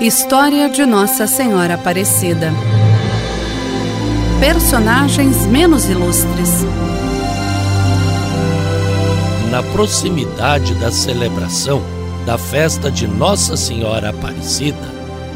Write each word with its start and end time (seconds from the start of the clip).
História 0.00 0.70
de 0.70 0.86
Nossa 0.86 1.26
Senhora 1.26 1.74
Aparecida. 1.74 2.50
Personagens 4.40 5.44
menos 5.46 5.90
ilustres. 5.90 6.64
Na 9.50 9.62
proximidade 9.62 10.72
da 10.76 10.90
celebração 10.90 11.82
da 12.24 12.38
festa 12.38 12.90
de 12.90 13.06
Nossa 13.06 13.58
Senhora 13.58 14.08
Aparecida, 14.08 14.88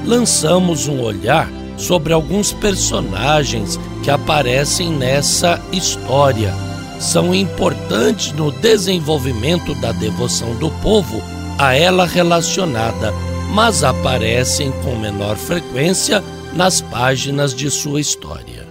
lançamos 0.03 0.89
um 0.89 0.99
olhar 1.03 1.47
sobre 1.77 2.15
alguns 2.15 2.51
personagens 2.55 3.79
que 4.03 4.11
aparecem 4.11 4.91
nessa 4.91 5.61
história. 5.73 6.55
São 6.99 7.35
importantes 7.35 8.33
no 8.33 8.51
desenvolvimento 8.51 9.75
da 9.75 9.93
devoção 9.93 10.55
do 10.55 10.71
povo 10.81 11.21
a 11.59 11.75
ela 11.75 12.07
relacionada, 12.07 13.13
mas 13.51 13.85
aparecem 13.85 14.73
com 14.83 14.97
menor 14.97 15.37
frequência 15.37 16.23
nas 16.53 16.81
páginas 16.81 17.55
de 17.55 17.71
sua 17.71 18.01
história. 18.01 18.67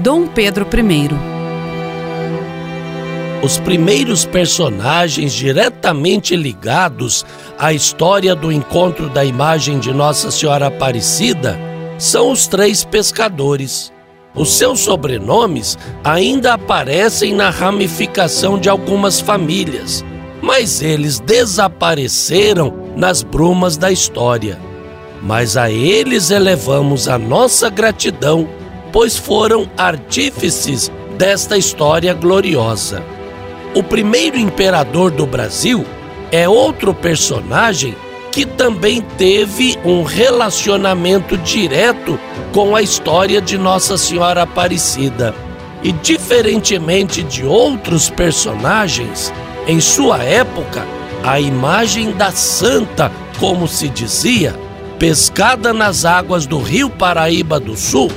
Dom 0.00 0.26
Pedro 0.26 0.66
I 0.72 1.10
Os 3.44 3.58
primeiros 3.58 4.24
personagens 4.24 5.32
diretamente 5.32 6.34
ligados 6.34 7.24
à 7.58 7.72
história 7.72 8.34
do 8.34 8.50
encontro 8.50 9.10
da 9.10 9.24
imagem 9.24 9.78
de 9.78 9.92
Nossa 9.92 10.30
Senhora 10.30 10.68
Aparecida 10.68 11.58
são 11.98 12.30
os 12.30 12.46
três 12.46 12.82
pescadores. 12.82 13.92
Os 14.34 14.52
seus 14.56 14.80
sobrenomes 14.80 15.76
ainda 16.02 16.54
aparecem 16.54 17.34
na 17.34 17.50
ramificação 17.50 18.58
de 18.58 18.70
algumas 18.70 19.20
famílias, 19.20 20.04
mas 20.40 20.80
eles 20.80 21.20
desapareceram 21.20 22.79
nas 23.00 23.22
brumas 23.22 23.78
da 23.78 23.90
história. 23.90 24.60
Mas 25.22 25.56
a 25.56 25.70
eles 25.70 26.30
elevamos 26.30 27.08
a 27.08 27.18
nossa 27.18 27.70
gratidão, 27.70 28.46
pois 28.92 29.16
foram 29.16 29.70
artífices 29.76 30.92
desta 31.16 31.56
história 31.56 32.12
gloriosa. 32.12 33.02
O 33.74 33.82
primeiro 33.82 34.38
imperador 34.38 35.10
do 35.10 35.24
Brasil 35.24 35.82
é 36.30 36.46
outro 36.46 36.92
personagem 36.92 37.96
que 38.30 38.44
também 38.44 39.00
teve 39.16 39.78
um 39.82 40.02
relacionamento 40.02 41.38
direto 41.38 42.20
com 42.52 42.76
a 42.76 42.82
história 42.82 43.40
de 43.40 43.56
Nossa 43.56 43.96
Senhora 43.96 44.42
Aparecida. 44.42 45.34
E 45.82 45.90
diferentemente 45.90 47.22
de 47.22 47.46
outros 47.46 48.10
personagens, 48.10 49.32
em 49.66 49.80
sua 49.80 50.22
época, 50.22 50.99
a 51.22 51.38
imagem 51.38 52.12
da 52.12 52.30
santa, 52.30 53.12
como 53.38 53.68
se 53.68 53.88
dizia, 53.88 54.54
pescada 54.98 55.72
nas 55.72 56.04
águas 56.04 56.46
do 56.46 56.58
Rio 56.58 56.88
Paraíba 56.88 57.60
do 57.60 57.76
Sul, 57.76 58.10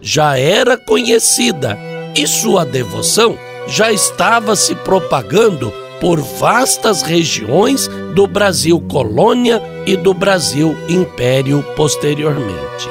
já 0.00 0.36
era 0.36 0.76
conhecida 0.76 1.78
e 2.16 2.26
sua 2.26 2.64
devoção 2.64 3.36
já 3.68 3.92
estava 3.92 4.56
se 4.56 4.74
propagando 4.74 5.72
por 6.00 6.20
vastas 6.20 7.02
regiões 7.02 7.88
do 8.14 8.26
Brasil 8.26 8.80
colônia 8.80 9.60
e 9.86 9.96
do 9.96 10.14
Brasil 10.14 10.76
império 10.88 11.62
posteriormente. 11.76 12.88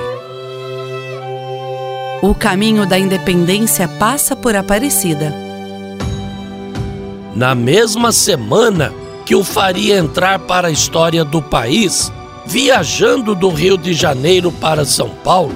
O 2.22 2.34
caminho 2.34 2.86
da 2.86 2.98
independência 2.98 3.88
passa 3.88 4.36
por 4.36 4.56
Aparecida. 4.56 5.34
Na 7.36 7.54
mesma 7.54 8.12
semana 8.12 8.92
que 9.28 9.36
o 9.36 9.44
faria 9.44 9.98
entrar 9.98 10.40
para 10.40 10.70
a 10.70 10.72
história 10.72 11.24
do 11.24 11.42
país, 11.42 12.12
viajando 12.46 13.36
do 13.36 13.50
Rio 13.50 13.78
de 13.78 13.94
Janeiro 13.94 14.52
para 14.52 14.86
São 14.86 15.10
Paulo, 15.10 15.54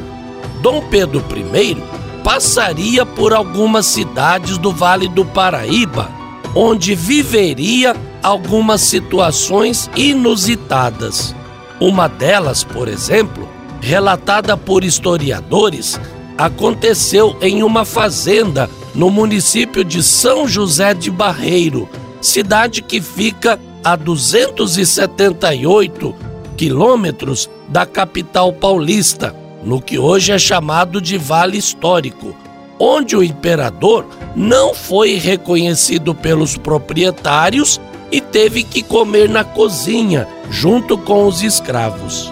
Dom 0.61 0.81
Pedro 0.89 1.23
I 1.55 1.77
passaria 2.23 3.05
por 3.05 3.33
algumas 3.33 3.87
cidades 3.87 4.59
do 4.59 4.71
Vale 4.71 5.07
do 5.07 5.25
Paraíba 5.25 6.21
onde 6.55 6.95
viveria 6.95 7.95
algumas 8.21 8.81
situações 8.81 9.89
inusitadas. 9.95 11.35
Uma 11.79 12.07
delas, 12.07 12.63
por 12.63 12.87
exemplo, 12.87 13.47
relatada 13.79 14.55
por 14.55 14.83
historiadores, 14.83 15.99
aconteceu 16.37 17.35
em 17.41 17.63
uma 17.63 17.85
fazenda 17.85 18.69
no 18.93 19.09
município 19.09 19.83
de 19.83 20.03
São 20.03 20.47
José 20.47 20.93
de 20.93 21.09
Barreiro, 21.09 21.89
cidade 22.21 22.81
que 22.81 23.01
fica 23.01 23.59
a 23.83 23.95
278 23.95 26.15
quilômetros 26.55 27.49
da 27.67 27.85
capital 27.85 28.53
paulista, 28.53 29.35
no 29.63 29.81
que 29.81 29.97
hoje 29.97 30.31
é 30.31 30.37
chamado 30.37 31.01
de 31.01 31.17
Vale 31.17 31.57
Histórico, 31.57 32.35
onde 32.79 33.15
o 33.15 33.23
imperador 33.23 34.05
não 34.35 34.73
foi 34.73 35.15
reconhecido 35.15 36.15
pelos 36.15 36.57
proprietários 36.57 37.81
e 38.11 38.21
teve 38.21 38.63
que 38.63 38.83
comer 38.83 39.29
na 39.29 39.43
cozinha 39.43 40.27
junto 40.49 40.97
com 40.97 41.25
os 41.25 41.41
escravos. 41.41 42.31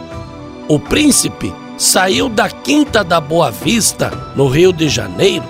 O 0.68 0.80
príncipe 0.80 1.54
saiu 1.78 2.28
da 2.28 2.50
Quinta 2.50 3.04
da 3.04 3.22
Boa 3.22 3.50
Vista, 3.50 4.12
no 4.36 4.48
Rio 4.48 4.74
de 4.74 4.90
Janeiro, 4.90 5.46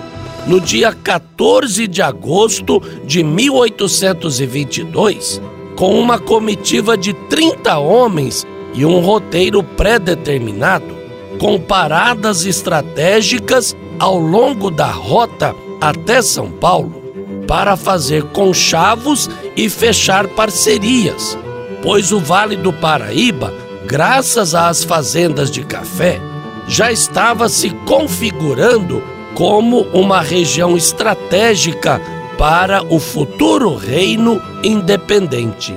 no 0.46 0.60
dia 0.60 0.92
14 0.92 1.86
de 1.86 2.02
agosto 2.02 2.82
de 3.04 3.22
1822, 3.22 5.40
com 5.76 5.98
uma 5.98 6.18
comitiva 6.18 6.96
de 6.96 7.12
30 7.12 7.78
homens 7.78 8.46
e 8.74 8.84
um 8.84 9.00
roteiro 9.00 9.62
pré-determinado, 9.62 10.98
com 11.38 11.58
paradas 11.58 12.44
estratégicas 12.44 13.76
ao 13.98 14.18
longo 14.18 14.70
da 14.70 14.90
rota 14.90 15.54
até 15.80 16.22
São 16.22 16.50
Paulo 16.50 17.00
para 17.46 17.76
fazer 17.76 18.24
conchavos 18.24 19.28
e 19.56 19.68
fechar 19.68 20.28
parcerias, 20.28 21.36
pois 21.82 22.12
o 22.12 22.20
Vale 22.20 22.56
do 22.56 22.72
Paraíba, 22.72 23.52
graças 23.86 24.54
às 24.54 24.84
fazendas 24.84 25.50
de 25.50 25.64
café, 25.64 26.20
já 26.68 26.92
estava 26.92 27.48
se 27.48 27.70
configurando 27.86 29.02
como 29.34 29.82
uma 29.92 30.20
região 30.20 30.76
estratégica 30.76 32.00
para 32.38 32.82
o 32.84 32.98
futuro 32.98 33.74
reino 33.74 34.40
independente. 34.62 35.76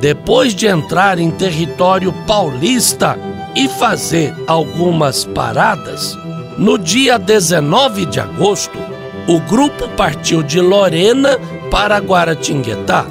Depois 0.00 0.54
de 0.54 0.66
entrar 0.66 1.18
em 1.18 1.30
território 1.30 2.12
paulista 2.26 3.18
e 3.54 3.68
fazer 3.68 4.34
algumas 4.46 5.24
paradas, 5.24 6.16
no 6.58 6.78
dia 6.78 7.18
19 7.18 8.06
de 8.06 8.20
agosto, 8.20 8.78
o 9.28 9.40
grupo 9.40 9.88
partiu 9.96 10.42
de 10.42 10.60
Lorena 10.60 11.38
para 11.70 11.98
Guaratinguetá, 11.98 13.06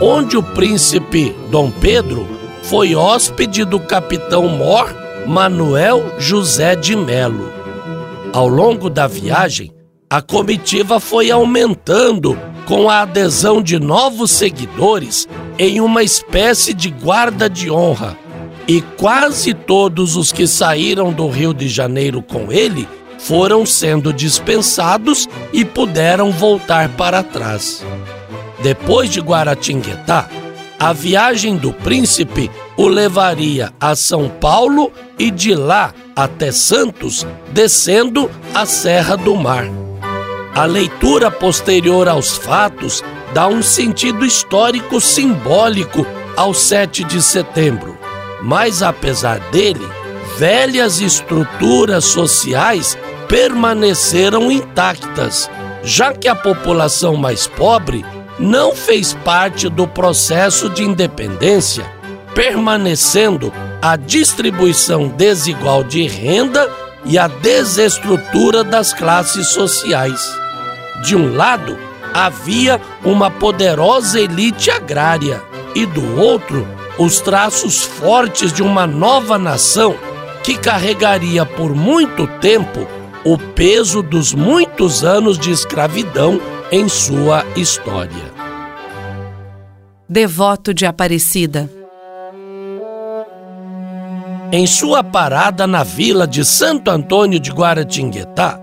onde 0.00 0.36
o 0.36 0.42
príncipe 0.42 1.34
Dom 1.50 1.70
Pedro 1.70 2.26
foi 2.64 2.94
hóspede 2.94 3.64
do 3.64 3.78
capitão 3.78 4.48
mor 4.48 4.94
Manuel 5.26 6.14
José 6.18 6.74
de 6.74 6.96
Melo. 6.96 7.63
Ao 8.34 8.48
longo 8.48 8.90
da 8.90 9.06
viagem, 9.06 9.72
a 10.10 10.20
comitiva 10.20 10.98
foi 10.98 11.30
aumentando 11.30 12.36
com 12.66 12.90
a 12.90 13.02
adesão 13.02 13.62
de 13.62 13.78
novos 13.78 14.32
seguidores 14.32 15.28
em 15.56 15.80
uma 15.80 16.02
espécie 16.02 16.74
de 16.74 16.90
guarda 16.90 17.48
de 17.48 17.70
honra 17.70 18.18
e 18.66 18.80
quase 18.98 19.54
todos 19.54 20.16
os 20.16 20.32
que 20.32 20.48
saíram 20.48 21.12
do 21.12 21.28
Rio 21.28 21.54
de 21.54 21.68
Janeiro 21.68 22.20
com 22.20 22.50
ele 22.50 22.88
foram 23.20 23.64
sendo 23.64 24.12
dispensados 24.12 25.28
e 25.52 25.64
puderam 25.64 26.32
voltar 26.32 26.88
para 26.88 27.22
trás. 27.22 27.84
Depois 28.60 29.10
de 29.10 29.20
Guaratinguetá, 29.20 30.28
a 30.76 30.92
viagem 30.92 31.56
do 31.56 31.72
príncipe 31.72 32.50
o 32.76 32.88
levaria 32.88 33.72
a 33.80 33.94
São 33.94 34.28
Paulo 34.28 34.90
e 35.16 35.30
de 35.30 35.54
lá 35.54 35.94
até 36.14 36.52
Santos, 36.52 37.26
descendo 37.50 38.30
a 38.54 38.66
Serra 38.66 39.16
do 39.16 39.34
Mar. 39.34 39.66
A 40.54 40.64
leitura 40.64 41.30
posterior 41.30 42.08
aos 42.08 42.36
fatos 42.36 43.02
dá 43.32 43.48
um 43.48 43.62
sentido 43.62 44.24
histórico 44.24 45.00
simbólico 45.00 46.06
ao 46.36 46.54
7 46.54 47.04
de 47.04 47.20
setembro 47.20 47.94
mas 48.44 48.82
apesar 48.82 49.40
dele, 49.50 49.88
velhas 50.36 51.00
estruturas 51.00 52.04
sociais 52.04 52.96
permaneceram 53.26 54.52
intactas, 54.52 55.50
já 55.82 56.12
que 56.12 56.28
a 56.28 56.34
população 56.34 57.16
mais 57.16 57.46
pobre 57.46 58.04
não 58.38 58.74
fez 58.76 59.14
parte 59.24 59.70
do 59.70 59.88
processo 59.88 60.68
de 60.68 60.84
independência, 60.84 61.90
permanecendo 62.34 63.50
a 63.84 63.96
distribuição 63.96 65.08
desigual 65.08 65.84
de 65.84 66.06
renda 66.06 66.70
e 67.04 67.18
a 67.18 67.28
desestrutura 67.28 68.64
das 68.64 68.94
classes 68.94 69.48
sociais. 69.48 70.34
De 71.02 71.14
um 71.14 71.36
lado, 71.36 71.76
havia 72.14 72.80
uma 73.04 73.30
poderosa 73.30 74.18
elite 74.18 74.70
agrária 74.70 75.42
e 75.74 75.84
do 75.84 76.18
outro, 76.18 76.66
os 76.98 77.20
traços 77.20 77.82
fortes 77.82 78.54
de 78.54 78.62
uma 78.62 78.86
nova 78.86 79.36
nação 79.36 79.94
que 80.42 80.56
carregaria 80.56 81.44
por 81.44 81.74
muito 81.74 82.26
tempo 82.40 82.88
o 83.22 83.36
peso 83.36 84.02
dos 84.02 84.32
muitos 84.32 85.04
anos 85.04 85.38
de 85.38 85.50
escravidão 85.50 86.40
em 86.72 86.88
sua 86.88 87.44
história. 87.54 88.32
Devoto 90.08 90.72
de 90.72 90.86
Aparecida. 90.86 91.83
Em 94.56 94.68
sua 94.68 95.02
parada 95.02 95.66
na 95.66 95.82
vila 95.82 96.28
de 96.28 96.44
Santo 96.44 96.88
Antônio 96.88 97.40
de 97.40 97.50
Guaratinguetá, 97.50 98.56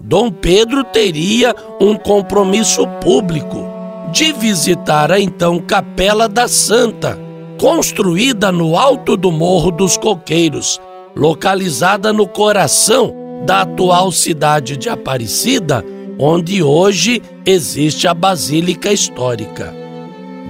Dom 0.00 0.28
Pedro 0.28 0.82
teria 0.82 1.54
um 1.80 1.94
compromisso 1.94 2.84
público 3.00 3.64
de 4.10 4.32
visitar 4.32 5.12
a 5.12 5.20
então 5.20 5.60
Capela 5.60 6.28
da 6.28 6.48
Santa, 6.48 7.16
construída 7.60 8.50
no 8.50 8.76
alto 8.76 9.16
do 9.16 9.30
Morro 9.30 9.70
dos 9.70 9.96
Coqueiros, 9.96 10.80
localizada 11.14 12.12
no 12.12 12.26
coração 12.26 13.14
da 13.46 13.60
atual 13.60 14.10
cidade 14.10 14.76
de 14.76 14.88
Aparecida, 14.88 15.84
onde 16.18 16.60
hoje 16.60 17.22
existe 17.46 18.08
a 18.08 18.14
Basílica 18.14 18.92
Histórica. 18.92 19.72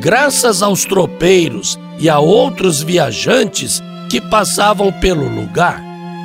Graças 0.01 0.63
aos 0.63 0.87
tropeiros 0.87 1.79
e 1.99 2.09
a 2.09 2.19
outros 2.19 2.83
viajantes 2.83 3.83
que 4.11 4.21
passavam 4.21 4.93
pelo 4.93 5.27
lugar, 5.27 5.83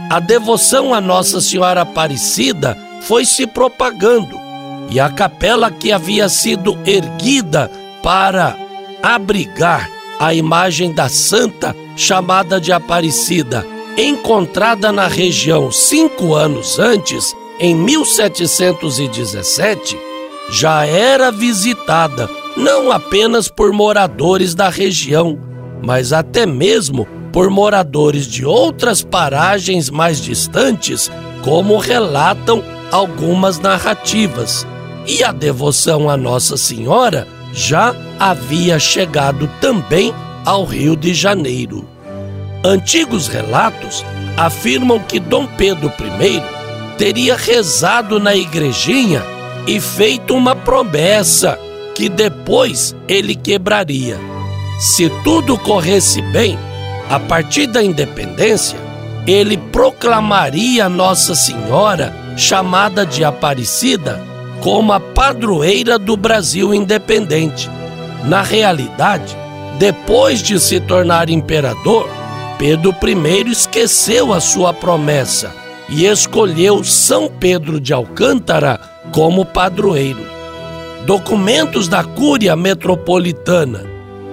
a 0.09 0.19
devoção 0.19 0.93
a 0.93 0.99
Nossa 0.99 1.39
Senhora 1.39 1.81
Aparecida 1.81 2.75
foi 3.01 3.23
se 3.23 3.45
propagando 3.45 4.45
e 4.89 4.99
a 4.99 5.07
capela 5.09 5.69
que 5.69 5.91
havia 5.91 6.27
sido 6.27 6.75
erguida 6.85 7.69
para 8.01 8.57
abrigar 9.01 9.89
a 10.19 10.33
imagem 10.33 10.93
da 10.93 11.07
santa 11.09 11.75
chamada 11.95 12.59
de 12.59 12.71
Aparecida, 12.71 13.63
encontrada 13.97 14.91
na 14.91 15.07
região 15.07 15.71
cinco 15.71 16.33
anos 16.33 16.79
antes, 16.79 17.35
em 17.59 17.75
1717, 17.75 19.95
já 20.49 20.85
era 20.85 21.31
visitada 21.31 22.27
não 22.57 22.91
apenas 22.91 23.47
por 23.47 23.71
moradores 23.73 24.55
da 24.55 24.69
região, 24.69 25.37
mas 25.83 26.13
até 26.13 26.45
mesmo 26.45 27.07
por 27.35 27.49
moradores 27.49 28.27
de 28.27 28.45
outras 28.45 29.03
paragens 29.03 29.89
mais 29.89 30.21
distantes, 30.21 31.11
como 31.43 31.77
relatam 31.77 32.63
algumas 32.89 33.59
narrativas. 33.59 34.65
E 35.05 35.21
a 35.21 35.33
devoção 35.33 36.09
a 36.09 36.15
Nossa 36.15 36.55
Senhora 36.55 37.27
já 37.51 37.93
havia 38.17 38.79
chegado 38.79 39.49
também 39.59 40.13
ao 40.45 40.63
Rio 40.63 40.95
de 40.95 41.13
Janeiro. 41.13 41.85
Antigos 42.63 43.27
relatos 43.27 44.05
afirmam 44.37 44.97
que 44.97 45.19
Dom 45.19 45.45
Pedro 45.57 45.89
I 45.89 46.41
teria 46.97 47.35
rezado 47.35 48.17
na 48.17 48.33
igrejinha 48.33 49.21
e 49.67 49.81
feito 49.81 50.33
uma 50.33 50.55
promessa 50.55 51.59
que 51.95 52.07
depois 52.07 52.95
ele 53.09 53.35
quebraria. 53.35 54.17
Se 54.79 55.09
tudo 55.21 55.57
corresse 55.57 56.21
bem, 56.21 56.57
a 57.09 57.19
partir 57.19 57.67
da 57.67 57.83
independência, 57.83 58.79
ele 59.27 59.57
proclamaria 59.57 60.89
Nossa 60.89 61.35
Senhora, 61.35 62.13
chamada 62.35 63.05
de 63.05 63.23
Aparecida, 63.23 64.21
como 64.61 64.91
a 64.91 64.99
padroeira 64.99 65.97
do 65.97 66.17
Brasil 66.17 66.73
independente. 66.73 67.69
Na 68.23 68.41
realidade, 68.41 69.35
depois 69.77 70.41
de 70.41 70.59
se 70.59 70.79
tornar 70.79 71.29
imperador, 71.29 72.09
Pedro 72.57 72.95
I 73.03 73.51
esqueceu 73.51 74.33
a 74.33 74.39
sua 74.39 74.73
promessa 74.73 75.53
e 75.89 76.05
escolheu 76.05 76.83
São 76.83 77.27
Pedro 77.27 77.79
de 77.79 77.93
Alcântara 77.93 78.79
como 79.11 79.45
padroeiro. 79.45 80.25
Documentos 81.05 81.87
da 81.87 82.03
Cúria 82.03 82.55
Metropolitana 82.55 83.85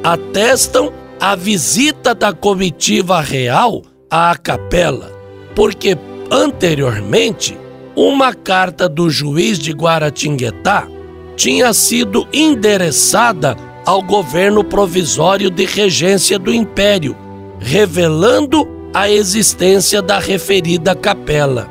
atestam 0.03 0.93
a 1.23 1.37
visita 1.37 2.17
da 2.17 2.33
comitiva 2.33 3.21
real 3.21 3.83
à 4.11 4.37
capela, 4.37 5.09
porque 5.55 5.97
anteriormente 6.29 7.57
uma 7.95 8.35
carta 8.35 8.89
do 8.89 9.09
juiz 9.09 9.57
de 9.57 9.71
Guaratinguetá 9.71 10.89
tinha 11.37 11.73
sido 11.73 12.27
endereçada 12.33 13.57
ao 13.87 14.03
governo 14.03 14.65
provisório 14.65 15.49
de 15.49 15.65
regência 15.65 16.41
do 16.41 16.53
Império, 16.53 17.17
revelando 17.61 18.69
a 18.93 19.09
existência 19.09 20.03
da 20.03 20.19
referida 20.19 20.93
capela. 20.93 21.71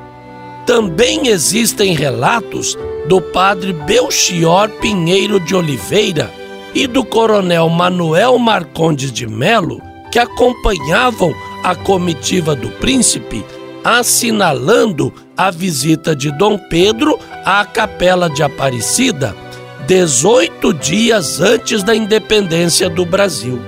Também 0.65 1.27
existem 1.27 1.94
relatos 1.94 2.77
do 3.06 3.19
padre 3.19 3.74
Belchior 3.74 4.69
Pinheiro 4.80 5.42
de 5.42 5.54
Oliveira 5.54 6.40
e 6.73 6.88
do 6.88 7.03
coronel 7.03 7.69
Manuel 7.69 8.38
Marcondes 8.38 9.12
de 9.12 9.27
Melo, 9.27 9.81
que 10.12 10.19
acompanhavam 10.19 11.33
a 11.63 11.75
comitiva 11.75 12.56
do 12.56 12.69
príncipe 12.71 13.44
assinalando 13.83 15.13
a 15.35 15.50
visita 15.50 16.15
de 16.15 16.31
Dom 16.31 16.57
Pedro 16.57 17.18
à 17.44 17.65
Capela 17.65 18.29
de 18.29 18.44
Aparecida, 18.44 19.35
18 19.88 20.73
dias 20.75 21.41
antes 21.41 21.83
da 21.83 21.95
independência 21.95 22.89
do 22.89 23.06
Brasil. 23.06 23.59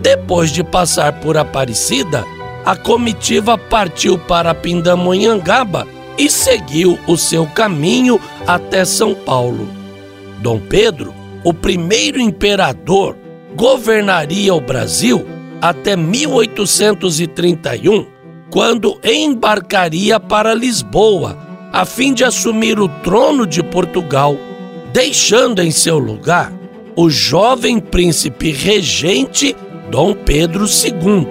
Depois 0.00 0.50
de 0.50 0.62
passar 0.64 1.12
por 1.20 1.36
Aparecida, 1.36 2.24
a 2.64 2.76
comitiva 2.76 3.58
partiu 3.58 4.16
para 4.16 4.54
Pindamonhangaba 4.54 5.86
e 6.16 6.30
seguiu 6.30 6.98
o 7.06 7.16
seu 7.16 7.46
caminho 7.46 8.20
até 8.46 8.84
São 8.84 9.14
Paulo. 9.14 9.68
Dom 10.38 10.60
Pedro, 10.60 11.12
o 11.44 11.52
primeiro 11.52 12.20
imperador, 12.20 13.16
governaria 13.54 14.54
o 14.54 14.60
Brasil 14.60 15.26
até 15.60 15.96
1831 15.96 18.06
quando 18.50 18.98
embarcaria 19.02 20.20
para 20.20 20.52
Lisboa, 20.52 21.38
a 21.72 21.86
fim 21.86 22.12
de 22.12 22.22
assumir 22.22 22.78
o 22.78 22.86
trono 22.86 23.46
de 23.46 23.62
Portugal, 23.62 24.36
deixando 24.92 25.62
em 25.62 25.70
seu 25.70 25.98
lugar 25.98 26.52
o 26.94 27.08
jovem 27.08 27.80
príncipe 27.80 28.50
regente 28.50 29.56
Dom 29.90 30.14
Pedro 30.14 30.66
II. 30.66 31.28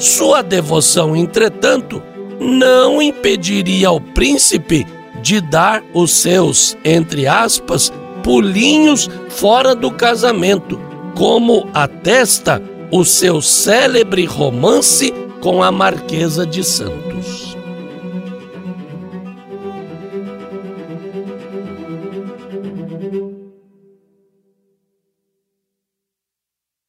Sua 0.00 0.42
devoção, 0.42 1.14
entretanto, 1.14 2.02
não 2.40 3.00
impediria 3.00 3.88
ao 3.88 4.00
príncipe 4.00 4.84
de 5.22 5.40
dar 5.40 5.82
os 5.92 6.12
seus, 6.12 6.76
entre 6.84 7.26
aspas, 7.26 7.92
pulinhos 8.22 9.08
fora 9.30 9.74
do 9.74 9.90
casamento, 9.90 10.80
como 11.14 11.68
atesta 11.72 12.62
o 12.90 13.04
seu 13.04 13.42
célebre 13.42 14.24
romance 14.24 15.12
com 15.40 15.62
a 15.62 15.70
Marquesa 15.70 16.46
de 16.46 16.64
Santos. 16.64 17.47